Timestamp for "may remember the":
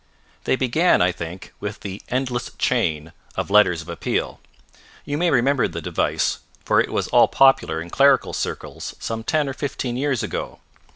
5.15-5.79